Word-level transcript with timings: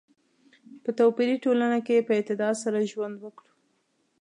په 0.83 0.89
توپیري 0.99 1.35
ټولنه 1.43 1.77
کې 1.85 2.05
په 2.07 2.11
اعتدال 2.17 2.55
سره 2.63 2.87
ژوند 2.91 3.15
وکړو. 3.19 3.51